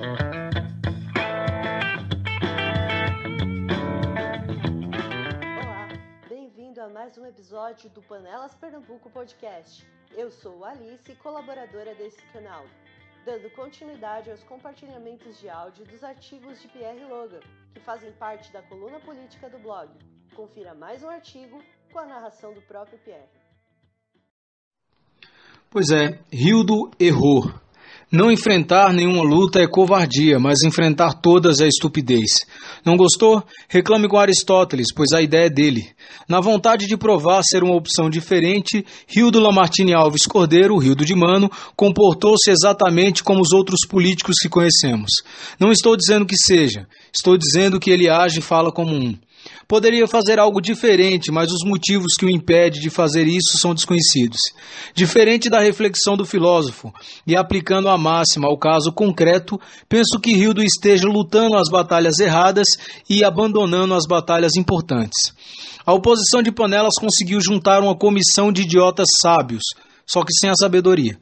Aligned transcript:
Olá, 0.00 0.20
bem-vindo 6.28 6.80
a 6.80 6.88
mais 6.88 7.18
um 7.18 7.26
episódio 7.26 7.90
do 7.90 8.00
Panelas 8.02 8.54
Pernambuco 8.54 9.10
Podcast. 9.10 9.84
Eu 10.16 10.30
sou 10.30 10.64
Alice, 10.64 11.16
colaboradora 11.16 11.96
desse 11.96 12.22
canal, 12.32 12.64
dando 13.24 13.50
continuidade 13.56 14.30
aos 14.30 14.44
compartilhamentos 14.44 15.36
de 15.40 15.50
áudio 15.50 15.84
dos 15.84 16.04
artigos 16.04 16.62
de 16.62 16.68
Pierre 16.68 17.04
Logan, 17.04 17.40
que 17.74 17.80
fazem 17.80 18.12
parte 18.12 18.52
da 18.52 18.62
coluna 18.62 19.00
política 19.00 19.50
do 19.50 19.58
blog. 19.58 19.90
Confira 20.32 20.76
mais 20.76 21.02
um 21.02 21.08
artigo 21.08 21.60
com 21.92 21.98
a 21.98 22.06
narração 22.06 22.54
do 22.54 22.62
próprio 22.62 23.00
Pierre. 23.00 23.28
Pois 25.68 25.90
é, 25.90 26.20
Hildo 26.30 26.88
errou. 27.00 27.67
Não 28.10 28.32
enfrentar 28.32 28.90
nenhuma 28.90 29.22
luta 29.22 29.60
é 29.60 29.66
covardia, 29.66 30.38
mas 30.38 30.62
enfrentar 30.62 31.12
todas 31.20 31.60
é 31.60 31.68
estupidez. 31.68 32.46
Não 32.82 32.96
gostou? 32.96 33.44
Reclame 33.68 34.08
com 34.08 34.16
Aristóteles, 34.16 34.86
pois 34.94 35.12
a 35.12 35.20
ideia 35.20 35.44
é 35.44 35.50
dele. 35.50 35.90
Na 36.26 36.40
vontade 36.40 36.86
de 36.86 36.96
provar 36.96 37.42
ser 37.42 37.62
uma 37.62 37.76
opção 37.76 38.08
diferente, 38.08 38.82
Hildo 39.14 39.38
Lamartine 39.38 39.92
Alves 39.92 40.24
Cordeiro, 40.24 40.82
Hildo 40.82 41.04
de 41.04 41.14
Mano, 41.14 41.50
comportou-se 41.76 42.50
exatamente 42.50 43.22
como 43.22 43.42
os 43.42 43.52
outros 43.52 43.80
políticos 43.86 44.36
que 44.40 44.48
conhecemos. 44.48 45.10
Não 45.60 45.70
estou 45.70 45.94
dizendo 45.94 46.24
que 46.24 46.36
seja, 46.36 46.86
estou 47.12 47.36
dizendo 47.36 47.78
que 47.78 47.90
ele 47.90 48.08
age 48.08 48.38
e 48.38 48.42
fala 48.42 48.72
como 48.72 48.94
um. 48.94 49.18
Poderia 49.66 50.06
fazer 50.06 50.38
algo 50.38 50.60
diferente, 50.60 51.30
mas 51.30 51.52
os 51.52 51.62
motivos 51.64 52.14
que 52.18 52.24
o 52.24 52.30
impedem 52.30 52.80
de 52.80 52.90
fazer 52.90 53.26
isso 53.26 53.58
são 53.58 53.74
desconhecidos. 53.74 54.38
Diferente 54.94 55.50
da 55.50 55.60
reflexão 55.60 56.16
do 56.16 56.24
filósofo, 56.24 56.92
e 57.26 57.36
aplicando 57.36 57.88
a 57.88 57.98
máxima 57.98 58.48
ao 58.48 58.58
caso 58.58 58.92
concreto, 58.92 59.60
penso 59.88 60.18
que 60.20 60.30
Hildo 60.30 60.62
esteja 60.62 61.06
lutando 61.06 61.56
as 61.56 61.68
batalhas 61.68 62.18
erradas 62.18 62.66
e 63.08 63.22
abandonando 63.22 63.94
as 63.94 64.06
batalhas 64.06 64.56
importantes. 64.56 65.34
A 65.84 65.92
oposição 65.92 66.42
de 66.42 66.52
Panelas 66.52 66.94
conseguiu 66.98 67.40
juntar 67.40 67.82
uma 67.82 67.96
comissão 67.96 68.52
de 68.52 68.62
idiotas 68.62 69.08
sábios, 69.22 69.62
só 70.06 70.22
que 70.22 70.32
sem 70.32 70.50
a 70.50 70.54
sabedoria. 70.54 71.18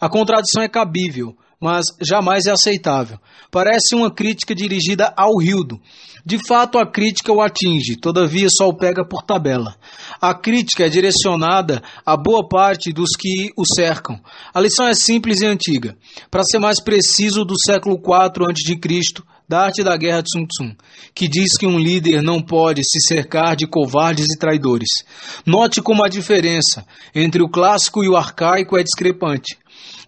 A 0.00 0.08
contradição 0.08 0.62
é 0.62 0.68
cabível, 0.68 1.36
mas 1.60 1.84
jamais 2.00 2.46
é 2.46 2.52
aceitável. 2.52 3.18
Parece 3.50 3.94
uma 3.94 4.10
crítica 4.10 4.54
dirigida 4.54 5.12
ao 5.14 5.42
Hildo. 5.42 5.78
De 6.24 6.38
fato, 6.46 6.78
a 6.78 6.86
crítica 6.86 7.32
o 7.32 7.40
atinge, 7.40 7.96
todavia 7.96 8.48
só 8.50 8.66
o 8.66 8.76
pega 8.76 9.06
por 9.06 9.22
tabela. 9.22 9.76
A 10.20 10.34
crítica 10.34 10.86
é 10.86 10.88
direcionada 10.88 11.82
a 12.04 12.16
boa 12.16 12.48
parte 12.48 12.92
dos 12.92 13.10
que 13.18 13.50
o 13.56 13.64
cercam. 13.74 14.18
A 14.54 14.60
lição 14.60 14.86
é 14.86 14.94
simples 14.94 15.42
e 15.42 15.46
antiga. 15.46 15.96
Para 16.30 16.44
ser 16.44 16.58
mais 16.58 16.80
preciso, 16.80 17.44
do 17.44 17.54
século 17.58 17.96
IV 17.96 18.46
a.C., 18.46 19.22
da 19.46 19.64
arte 19.64 19.82
da 19.82 19.96
guerra 19.96 20.22
de 20.22 20.30
Sun 20.32 20.46
Tzu, 20.46 20.76
que 21.12 21.26
diz 21.26 21.58
que 21.58 21.66
um 21.66 21.76
líder 21.76 22.22
não 22.22 22.40
pode 22.40 22.82
se 22.84 23.00
cercar 23.00 23.56
de 23.56 23.66
covardes 23.66 24.26
e 24.26 24.38
traidores. 24.38 24.88
Note 25.44 25.82
como 25.82 26.04
a 26.04 26.08
diferença 26.08 26.86
entre 27.12 27.42
o 27.42 27.48
clássico 27.48 28.04
e 28.04 28.08
o 28.08 28.16
arcaico 28.16 28.78
é 28.78 28.82
discrepante. 28.84 29.58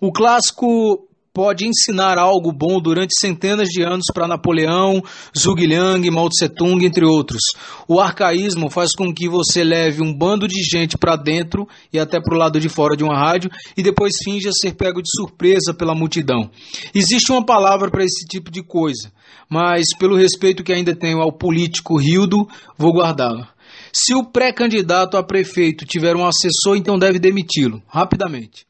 O 0.01 0.13
clássico 0.13 1.09
pode 1.33 1.67
ensinar 1.67 2.19
algo 2.19 2.53
bom 2.53 2.81
durante 2.81 3.19
centenas 3.19 3.69
de 3.69 3.83
anos 3.83 4.05
para 4.13 4.29
Napoleão, 4.29 5.03
Zhuge 5.37 5.67
Liang, 5.67 6.11
Mao 6.11 6.29
Tse 6.29 6.49
Tung, 6.49 6.85
entre 6.85 7.07
outros. 7.07 7.41
O 7.89 7.99
arcaísmo 8.01 8.69
faz 8.69 8.93
com 8.95 9.13
que 9.13 9.29
você 9.29 9.65
leve 9.65 10.03
um 10.03 10.13
bando 10.13 10.47
de 10.47 10.63
gente 10.63 10.99
para 10.99 11.17
dentro 11.17 11.67
e 11.93 11.99
até 11.99 12.21
para 12.21 12.35
o 12.35 12.39
lado 12.39 12.61
de 12.61 12.69
fora 12.69 12.95
de 12.97 13.03
uma 13.03 13.19
rádio 13.19 13.51
e 13.77 13.83
depois 13.83 14.13
finja 14.23 14.51
ser 14.53 14.75
pego 14.75 15.01
de 15.01 15.09
surpresa 15.17 15.73
pela 15.73 15.95
multidão. 15.95 16.51
Existe 16.95 17.33
uma 17.33 17.45
palavra 17.45 17.91
para 17.91 18.05
esse 18.05 18.27
tipo 18.27 18.51
de 18.51 18.63
coisa, 18.63 19.11
mas 19.49 19.87
pelo 19.99 20.17
respeito 20.17 20.63
que 20.63 20.73
ainda 20.73 20.95
tenho 20.95 21.21
ao 21.21 21.33
político 21.33 21.97
Rildo, 21.97 22.47
vou 22.77 22.93
guardá-la. 22.93 23.49
Se 23.91 24.15
o 24.15 24.25
pré-candidato 24.25 25.17
a 25.17 25.23
prefeito 25.23 25.87
tiver 25.87 26.15
um 26.15 26.27
assessor, 26.27 26.77
então 26.77 26.99
deve 26.99 27.19
demiti-lo, 27.19 27.83
rapidamente. 27.89 28.67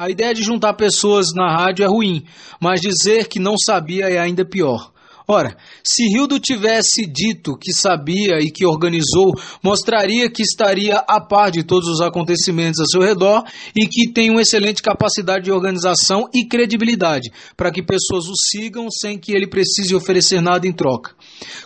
A 0.00 0.08
ideia 0.08 0.32
de 0.32 0.42
juntar 0.42 0.72
pessoas 0.72 1.34
na 1.34 1.54
rádio 1.54 1.84
é 1.84 1.86
ruim, 1.86 2.24
mas 2.58 2.80
dizer 2.80 3.28
que 3.28 3.38
não 3.38 3.54
sabia 3.58 4.08
é 4.08 4.18
ainda 4.18 4.46
pior. 4.46 4.90
Ora, 5.32 5.56
se 5.84 6.02
Hildo 6.12 6.40
tivesse 6.40 7.06
dito 7.06 7.56
que 7.56 7.72
sabia 7.72 8.40
e 8.40 8.50
que 8.50 8.66
organizou, 8.66 9.32
mostraria 9.62 10.28
que 10.28 10.42
estaria 10.42 10.96
a 11.06 11.20
par 11.20 11.52
de 11.52 11.62
todos 11.62 11.88
os 11.88 12.00
acontecimentos 12.00 12.80
a 12.80 12.84
seu 12.86 13.00
redor 13.00 13.44
e 13.76 13.86
que 13.86 14.12
tem 14.12 14.28
uma 14.28 14.42
excelente 14.42 14.82
capacidade 14.82 15.44
de 15.44 15.52
organização 15.52 16.28
e 16.34 16.44
credibilidade, 16.44 17.30
para 17.56 17.70
que 17.70 17.80
pessoas 17.80 18.24
o 18.26 18.34
sigam 18.34 18.88
sem 18.90 19.16
que 19.16 19.30
ele 19.30 19.46
precise 19.46 19.94
oferecer 19.94 20.40
nada 20.40 20.66
em 20.66 20.72
troca. 20.72 21.12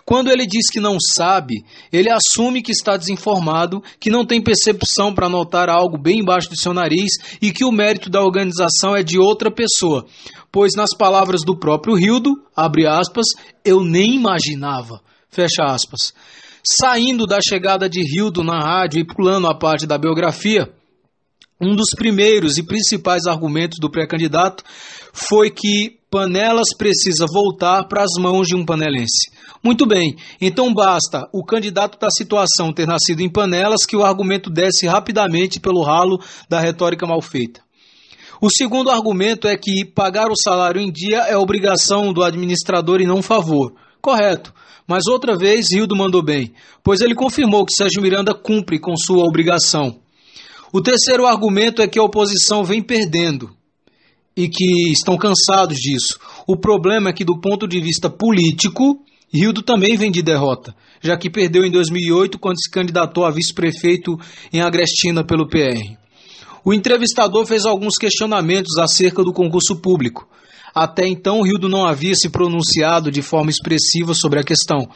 Quando 0.04 0.30
ele 0.30 0.46
diz 0.46 0.70
que 0.70 0.78
não 0.78 0.98
sabe, 1.00 1.64
ele 1.90 2.10
assume 2.10 2.60
que 2.60 2.70
está 2.70 2.98
desinformado, 2.98 3.82
que 3.98 4.10
não 4.10 4.26
tem 4.26 4.42
percepção 4.42 5.14
para 5.14 5.26
notar 5.26 5.70
algo 5.70 5.96
bem 5.96 6.18
embaixo 6.18 6.50
do 6.50 6.60
seu 6.60 6.74
nariz 6.74 7.12
e 7.40 7.50
que 7.50 7.64
o 7.64 7.72
mérito 7.72 8.10
da 8.10 8.20
organização 8.20 8.94
é 8.94 9.02
de 9.02 9.18
outra 9.18 9.50
pessoa 9.50 10.04
pois 10.54 10.70
nas 10.76 10.90
palavras 10.96 11.40
do 11.44 11.58
próprio 11.58 11.96
Rildo, 11.96 12.30
abre 12.54 12.86
aspas, 12.86 13.26
eu 13.64 13.82
nem 13.82 14.14
imaginava, 14.14 15.00
fecha 15.28 15.64
aspas. 15.64 16.12
Saindo 16.62 17.26
da 17.26 17.40
chegada 17.42 17.88
de 17.88 18.00
Rildo 18.00 18.44
na 18.44 18.60
rádio 18.60 19.00
e 19.00 19.04
pulando 19.04 19.48
a 19.48 19.58
parte 19.58 19.84
da 19.84 19.98
biografia, 19.98 20.72
um 21.60 21.74
dos 21.74 21.90
primeiros 21.96 22.56
e 22.56 22.62
principais 22.62 23.26
argumentos 23.26 23.80
do 23.80 23.90
pré-candidato 23.90 24.62
foi 25.12 25.50
que 25.50 25.98
Panelas 26.08 26.68
precisa 26.78 27.26
voltar 27.26 27.88
para 27.88 28.04
as 28.04 28.12
mãos 28.16 28.46
de 28.46 28.54
um 28.54 28.64
panelense. 28.64 29.32
Muito 29.60 29.84
bem, 29.84 30.14
então 30.40 30.72
basta 30.72 31.28
o 31.32 31.44
candidato 31.44 31.98
da 31.98 32.10
situação 32.10 32.72
ter 32.72 32.86
nascido 32.86 33.22
em 33.22 33.28
Panelas 33.28 33.84
que 33.84 33.96
o 33.96 34.04
argumento 34.04 34.48
desce 34.48 34.86
rapidamente 34.86 35.58
pelo 35.58 35.82
ralo 35.82 36.16
da 36.48 36.60
retórica 36.60 37.08
mal 37.08 37.20
feita. 37.20 37.64
O 38.44 38.50
segundo 38.50 38.90
argumento 38.90 39.48
é 39.48 39.56
que 39.56 39.86
pagar 39.86 40.30
o 40.30 40.36
salário 40.36 40.78
em 40.78 40.92
dia 40.92 41.20
é 41.20 41.34
obrigação 41.34 42.12
do 42.12 42.22
administrador 42.22 43.00
e 43.00 43.06
não 43.06 43.22
favor. 43.22 43.72
Correto. 44.02 44.52
Mas 44.86 45.06
outra 45.06 45.34
vez, 45.34 45.70
Hildo 45.70 45.96
mandou 45.96 46.22
bem, 46.22 46.52
pois 46.82 47.00
ele 47.00 47.14
confirmou 47.14 47.64
que 47.64 47.72
Sérgio 47.72 48.02
Miranda 48.02 48.34
cumpre 48.34 48.78
com 48.78 48.94
sua 48.98 49.24
obrigação. 49.24 49.98
O 50.74 50.82
terceiro 50.82 51.26
argumento 51.26 51.80
é 51.80 51.88
que 51.88 51.98
a 51.98 52.02
oposição 52.02 52.62
vem 52.62 52.82
perdendo 52.82 53.48
e 54.36 54.46
que 54.46 54.92
estão 54.92 55.16
cansados 55.16 55.78
disso. 55.78 56.18
O 56.46 56.54
problema 56.54 57.08
é 57.08 57.12
que, 57.14 57.24
do 57.24 57.40
ponto 57.40 57.66
de 57.66 57.80
vista 57.80 58.10
político, 58.10 59.02
Hildo 59.32 59.62
também 59.62 59.96
vem 59.96 60.10
de 60.10 60.20
derrota, 60.20 60.76
já 61.00 61.16
que 61.16 61.30
perdeu 61.30 61.64
em 61.64 61.70
2008 61.70 62.38
quando 62.38 62.60
se 62.60 62.70
candidatou 62.70 63.24
a 63.24 63.30
vice-prefeito 63.30 64.18
em 64.52 64.60
Agrestina 64.60 65.24
pelo 65.24 65.48
PR. 65.48 66.03
O 66.64 66.72
entrevistador 66.72 67.44
fez 67.44 67.66
alguns 67.66 67.96
questionamentos 67.96 68.78
acerca 68.78 69.22
do 69.22 69.32
concurso 69.32 69.76
público. 69.76 70.26
Até 70.74 71.06
então, 71.06 71.40
Rildo 71.42 71.68
não 71.68 71.86
havia 71.86 72.16
se 72.16 72.28
pronunciado 72.28 73.08
de 73.08 73.22
forma 73.22 73.48
expressiva 73.48 74.12
sobre 74.12 74.40
a 74.40 74.42
questão, 74.42 74.88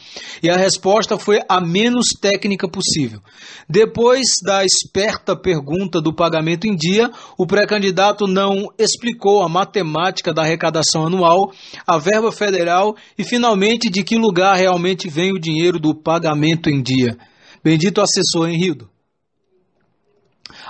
e 0.43 0.49
a 0.49 0.57
resposta 0.57 1.17
foi 1.17 1.39
a 1.47 1.61
menos 1.61 2.07
técnica 2.19 2.67
possível. 2.67 3.21
Depois 3.69 4.27
da 4.43 4.65
esperta 4.65 5.37
pergunta 5.37 6.01
do 6.01 6.13
pagamento 6.13 6.67
em 6.67 6.75
dia, 6.75 7.09
o 7.37 7.47
pré-candidato 7.47 8.27
não 8.27 8.67
explicou 8.77 9.41
a 9.41 9.47
matemática 9.47 10.33
da 10.33 10.41
arrecadação 10.41 11.07
anual, 11.07 11.53
a 11.87 11.97
verba 11.97 12.29
federal 12.29 12.97
e, 13.17 13.23
finalmente, 13.23 13.89
de 13.89 14.03
que 14.03 14.17
lugar 14.17 14.57
realmente 14.57 15.07
vem 15.07 15.31
o 15.31 15.39
dinheiro 15.39 15.79
do 15.79 15.95
pagamento 15.95 16.69
em 16.69 16.81
dia. 16.81 17.17
Bendito 17.63 18.01
assessor, 18.01 18.49
hein, 18.49 18.57
Rildo? 18.57 18.98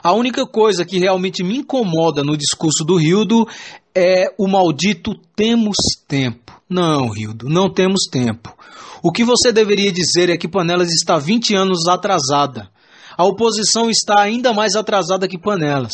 A 0.04 0.14
única 0.14 0.46
coisa 0.46 0.86
que 0.86 1.00
realmente 1.00 1.44
me 1.44 1.58
incomoda 1.58 2.24
no 2.24 2.38
discurso 2.38 2.84
do 2.84 2.96
Rildo 2.96 3.48
é 3.96 4.34
o 4.38 4.48
maldito 4.48 5.14
temos 5.36 5.76
tempo. 6.08 6.54
Não, 6.70 7.10
Rildo, 7.10 7.50
não 7.50 7.72
temos 7.72 8.04
tempo. 8.12 8.54
O 9.02 9.12
que 9.12 9.24
você 9.24 9.52
deveria 9.52 9.92
dizer 9.92 10.30
é 10.30 10.38
que 10.38 10.48
Panelas 10.48 10.90
está 10.90 11.18
20 11.18 11.56
anos 11.56 11.88
atrasada. 11.88 12.70
A 13.18 13.26
oposição 13.26 13.90
está 13.90 14.22
ainda 14.22 14.54
mais 14.54 14.76
atrasada 14.76 15.28
que 15.28 15.38
Panelas. 15.38 15.92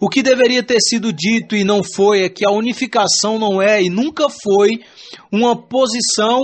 O 0.00 0.08
que 0.08 0.22
deveria 0.22 0.62
ter 0.62 0.80
sido 0.80 1.12
dito 1.12 1.56
e 1.56 1.64
não 1.64 1.82
foi 1.82 2.22
é 2.22 2.28
que 2.28 2.46
a 2.46 2.50
unificação 2.50 3.38
não 3.38 3.60
é 3.60 3.82
e 3.82 3.90
nunca 3.90 4.28
foi 4.28 4.80
uma 5.32 5.56
posição 5.56 6.40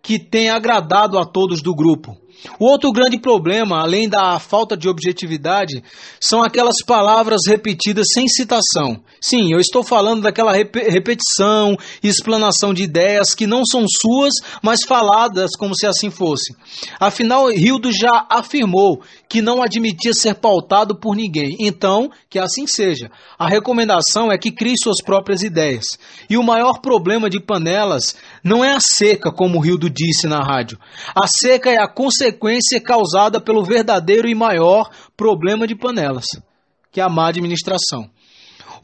que 0.00 0.18
tenha 0.18 0.54
agradado 0.54 1.18
a 1.18 1.24
todos 1.24 1.62
do 1.62 1.74
grupo. 1.74 2.16
O 2.58 2.64
outro 2.66 2.90
grande 2.90 3.18
problema, 3.18 3.80
além 3.80 4.08
da 4.08 4.38
falta 4.38 4.76
de 4.76 4.88
objetividade, 4.88 5.82
são 6.20 6.42
aquelas 6.42 6.76
palavras 6.84 7.42
repetidas 7.46 8.06
sem 8.12 8.26
citação. 8.26 9.00
Sim, 9.20 9.52
eu 9.52 9.60
estou 9.60 9.84
falando 9.84 10.22
daquela 10.22 10.52
rep 10.52 10.74
repetição 10.74 11.76
e 12.02 12.08
explanação 12.08 12.74
de 12.74 12.82
ideias 12.82 13.34
que 13.34 13.46
não 13.46 13.64
são 13.64 13.84
suas, 13.86 14.34
mas 14.60 14.80
faladas 14.84 15.50
como 15.56 15.76
se 15.76 15.86
assim 15.86 16.10
fosse. 16.10 16.54
Afinal, 16.98 17.50
Hildo 17.50 17.90
já 17.92 18.26
afirmou 18.28 19.02
que 19.28 19.40
não 19.40 19.62
admitia 19.62 20.12
ser 20.12 20.34
pautado 20.34 20.98
por 20.98 21.14
ninguém. 21.14 21.56
Então, 21.60 22.10
que 22.28 22.38
assim 22.38 22.66
seja. 22.66 23.10
A 23.38 23.48
recomendação 23.48 24.30
é 24.30 24.36
que 24.36 24.50
crie 24.50 24.76
suas 24.76 25.02
próprias 25.02 25.42
ideias. 25.42 25.84
E 26.28 26.36
o 26.36 26.42
maior 26.42 26.80
problema 26.80 27.30
de 27.30 27.40
panelas 27.40 28.16
não 28.42 28.64
é 28.64 28.74
a 28.74 28.80
seca, 28.80 29.30
como 29.30 29.64
Hildo 29.64 29.88
disse 29.88 30.26
na 30.26 30.40
rádio. 30.40 30.78
A 31.14 31.26
seca 31.26 31.70
é 31.70 31.78
a 31.78 31.88
consequência 31.88 32.21
causada 32.80 33.40
pelo 33.40 33.64
verdadeiro 33.64 34.28
e 34.28 34.34
maior 34.34 34.90
problema 35.16 35.66
de 35.66 35.74
panelas, 35.74 36.26
que 36.92 37.00
é 37.00 37.02
a 37.02 37.08
má 37.08 37.28
administração. 37.28 38.08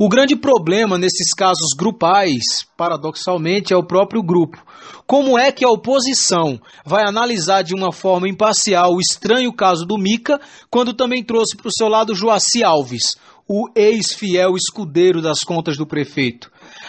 O 0.01 0.09
grande 0.09 0.37
problema 0.37 0.97
nesses 0.97 1.35
casos 1.35 1.75
grupais, 1.77 2.65
paradoxalmente, 2.77 3.73
é 3.73 3.77
o 3.77 3.83
próprio 3.83 4.23
grupo. 4.23 4.57
Como 5.05 5.37
é 5.37 5.51
que 5.51 5.65
a 5.65 5.69
oposição 5.69 6.61
vai 6.87 7.05
analisar 7.05 7.63
de 7.63 7.75
uma 7.75 7.91
forma 7.91 8.29
imparcial 8.29 8.95
o 8.95 9.01
estranho 9.01 9.53
caso 9.53 9.85
do 9.85 9.99
Mica, 9.99 10.41
quando 10.71 10.95
também 10.95 11.25
trouxe 11.25 11.57
para 11.57 11.67
o 11.67 11.73
seu 11.73 11.89
lado 11.89 12.15
Joaci 12.15 12.63
Alves, 12.63 13.17
o 13.49 13.69
ex-fiel 13.75 14.55
escudeiro 14.55 15.21
das 15.21 15.41
contas 15.41 15.77
do 15.77 15.85
prefeito? 15.87 16.49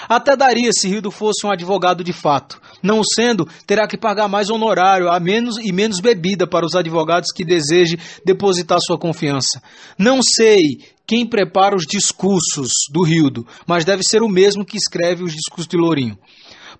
Até 0.09 0.35
daria 0.35 0.71
se 0.73 0.87
Rildo 0.87 1.11
fosse 1.11 1.45
um 1.45 1.51
advogado 1.51 2.03
de 2.03 2.11
fato. 2.11 2.59
Não 2.81 3.01
sendo, 3.03 3.47
terá 3.67 3.87
que 3.87 3.95
pagar 3.95 4.27
mais 4.27 4.49
honorário 4.49 5.07
a 5.07 5.19
menos 5.19 5.57
e 5.59 5.71
menos 5.71 5.99
bebida 5.99 6.47
para 6.47 6.65
os 6.65 6.73
advogados 6.73 7.31
que 7.31 7.45
desejem 7.45 7.99
depositar 8.25 8.79
sua 8.81 8.97
confiança. 8.97 9.61
Não 9.99 10.19
sei 10.23 10.79
quem 11.05 11.27
prepara 11.27 11.75
os 11.75 11.85
discursos 11.85 12.71
do 12.91 13.03
Rildo, 13.03 13.45
mas 13.67 13.85
deve 13.85 14.01
ser 14.03 14.23
o 14.23 14.27
mesmo 14.27 14.65
que 14.65 14.77
escreve 14.77 15.23
os 15.23 15.31
discursos 15.31 15.67
de 15.67 15.77
Lourinho. 15.77 16.17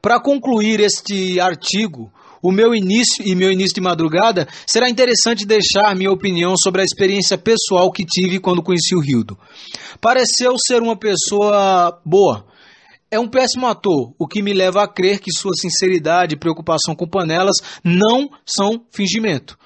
Para 0.01 0.19
concluir 0.19 0.79
este 0.79 1.39
artigo, 1.39 2.11
o 2.41 2.51
meu 2.51 2.73
início 2.73 3.23
e 3.23 3.35
meu 3.35 3.51
início 3.51 3.75
de 3.75 3.81
madrugada, 3.81 4.47
será 4.65 4.89
interessante 4.89 5.45
deixar 5.45 5.95
minha 5.95 6.11
opinião 6.11 6.55
sobre 6.57 6.81
a 6.81 6.85
experiência 6.85 7.37
pessoal 7.37 7.91
que 7.91 8.05
tive 8.05 8.39
quando 8.39 8.63
conheci 8.63 8.95
o 8.95 9.01
Rildo. 9.01 9.37
Pareceu 10.01 10.55
ser 10.57 10.81
uma 10.81 10.97
pessoa 10.97 11.99
boa, 12.05 12.45
é 13.11 13.19
um 13.19 13.27
péssimo 13.27 13.67
ator, 13.67 14.13
o 14.17 14.27
que 14.27 14.41
me 14.41 14.53
leva 14.53 14.83
a 14.83 14.87
crer 14.87 15.19
que 15.19 15.31
sua 15.31 15.53
sinceridade 15.53 16.35
e 16.35 16.39
preocupação 16.39 16.95
com 16.95 17.07
panelas 17.07 17.57
não 17.83 18.29
são 18.45 18.85
fingimento. 18.91 19.57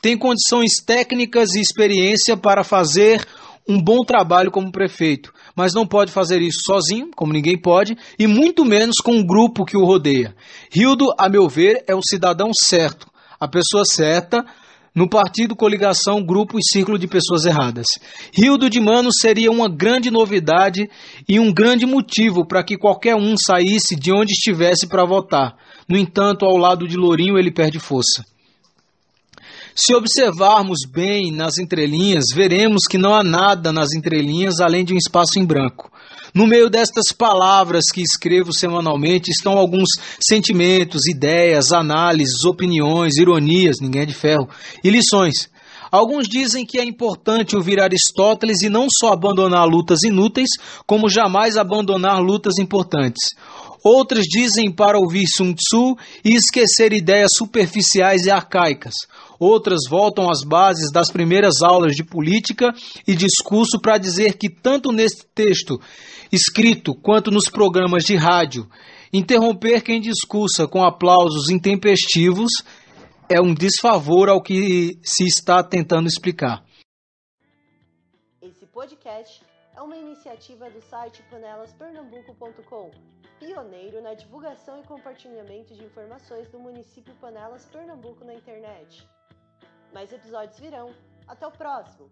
Tem 0.00 0.16
condições 0.16 0.74
técnicas 0.84 1.54
e 1.54 1.60
experiência 1.60 2.36
para 2.36 2.64
fazer 2.64 3.26
um 3.68 3.80
bom 3.80 4.02
trabalho 4.02 4.50
como 4.50 4.72
prefeito, 4.72 5.32
mas 5.54 5.74
não 5.74 5.86
pode 5.86 6.10
fazer 6.10 6.40
isso 6.40 6.62
sozinho, 6.64 7.10
como 7.14 7.32
ninguém 7.32 7.60
pode, 7.60 7.96
e 8.18 8.26
muito 8.26 8.64
menos 8.64 8.96
com 8.96 9.12
um 9.12 9.26
grupo 9.26 9.64
que 9.64 9.76
o 9.76 9.84
rodeia. 9.84 10.34
Rildo, 10.70 11.12
a 11.18 11.28
meu 11.28 11.48
ver, 11.48 11.84
é 11.86 11.94
o 11.94 12.02
cidadão 12.02 12.50
certo, 12.54 13.06
a 13.38 13.46
pessoa 13.46 13.84
certa 13.84 14.44
no 14.98 15.08
partido, 15.08 15.54
coligação, 15.54 16.20
grupo 16.20 16.58
e 16.58 16.64
círculo 16.64 16.98
de 16.98 17.06
pessoas 17.06 17.44
erradas. 17.44 17.86
Rildo 18.32 18.68
de 18.68 18.80
Mano 18.80 19.10
seria 19.12 19.48
uma 19.48 19.68
grande 19.68 20.10
novidade 20.10 20.90
e 21.28 21.38
um 21.38 21.52
grande 21.52 21.86
motivo 21.86 22.44
para 22.44 22.64
que 22.64 22.76
qualquer 22.76 23.14
um 23.14 23.36
saísse 23.36 23.94
de 23.94 24.10
onde 24.10 24.32
estivesse 24.32 24.88
para 24.88 25.04
votar. 25.04 25.54
No 25.88 25.96
entanto, 25.96 26.44
ao 26.44 26.56
lado 26.56 26.88
de 26.88 26.96
Lourinho, 26.96 27.38
ele 27.38 27.52
perde 27.52 27.78
força. 27.78 28.24
Se 29.72 29.94
observarmos 29.94 30.80
bem 30.84 31.30
nas 31.30 31.58
entrelinhas, 31.58 32.24
veremos 32.34 32.82
que 32.90 32.98
não 32.98 33.14
há 33.14 33.22
nada 33.22 33.72
nas 33.72 33.92
entrelinhas 33.92 34.58
além 34.58 34.84
de 34.84 34.92
um 34.92 34.96
espaço 34.96 35.38
em 35.38 35.46
branco. 35.46 35.92
No 36.34 36.46
meio 36.46 36.68
destas 36.68 37.12
palavras 37.12 37.84
que 37.92 38.02
escrevo 38.02 38.52
semanalmente 38.52 39.30
estão 39.30 39.58
alguns 39.58 39.88
sentimentos, 40.20 41.06
ideias, 41.06 41.72
análises, 41.72 42.44
opiniões, 42.44 43.16
ironias, 43.16 43.76
ninguém 43.80 44.02
é 44.02 44.06
de 44.06 44.14
ferro, 44.14 44.48
e 44.84 44.90
lições. 44.90 45.48
Alguns 45.90 46.28
dizem 46.28 46.66
que 46.66 46.78
é 46.78 46.84
importante 46.84 47.56
ouvir 47.56 47.80
Aristóteles 47.80 48.60
e 48.60 48.68
não 48.68 48.86
só 48.90 49.12
abandonar 49.12 49.66
lutas 49.66 50.02
inúteis, 50.02 50.50
como 50.86 51.08
jamais 51.08 51.56
abandonar 51.56 52.20
lutas 52.20 52.58
importantes. 52.58 53.34
Outros 53.84 54.24
dizem 54.24 54.70
para 54.70 54.98
ouvir 54.98 55.26
Sun 55.26 55.54
Tzu 55.54 55.96
e 56.24 56.34
esquecer 56.34 56.92
ideias 56.92 57.30
superficiais 57.36 58.26
e 58.26 58.30
arcaicas. 58.30 58.94
Outras 59.38 59.80
voltam 59.88 60.30
às 60.30 60.42
bases 60.42 60.90
das 60.92 61.10
primeiras 61.10 61.62
aulas 61.62 61.94
de 61.94 62.04
política 62.04 62.74
e 63.06 63.14
discurso 63.14 63.80
para 63.80 63.98
dizer 63.98 64.36
que, 64.36 64.48
tanto 64.50 64.90
neste 64.90 65.24
texto 65.34 65.80
escrito 66.32 66.94
quanto 66.94 67.30
nos 67.30 67.48
programas 67.48 68.04
de 68.04 68.16
rádio, 68.16 68.68
interromper 69.12 69.82
quem 69.82 70.00
discursa 70.00 70.66
com 70.66 70.82
aplausos 70.84 71.50
intempestivos 71.50 72.50
é 73.28 73.40
um 73.40 73.54
desfavor 73.54 74.28
ao 74.28 74.42
que 74.42 74.98
se 75.02 75.24
está 75.24 75.62
tentando 75.62 76.08
explicar. 76.08 76.64
Esse 78.42 78.66
podcast 78.66 79.47
é 79.78 79.80
uma 79.80 79.96
iniciativa 79.96 80.68
do 80.68 80.80
site 80.82 81.22
panelaspernambuco.com, 81.30 82.90
pioneiro 83.38 84.02
na 84.02 84.12
divulgação 84.12 84.80
e 84.80 84.82
compartilhamento 84.82 85.72
de 85.72 85.84
informações 85.84 86.48
do 86.48 86.58
município 86.58 87.14
Panelas 87.20 87.64
Pernambuco 87.66 88.24
na 88.24 88.34
internet. 88.34 89.08
Mais 89.94 90.12
episódios 90.12 90.58
virão. 90.58 90.92
Até 91.28 91.46
o 91.46 91.52
próximo! 91.52 92.10